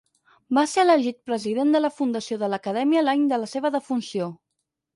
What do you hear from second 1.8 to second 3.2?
la Fundació de l'Acadèmia